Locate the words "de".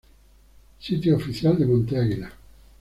1.59-1.67